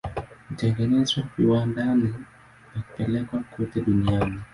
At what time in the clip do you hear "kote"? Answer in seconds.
3.43-3.81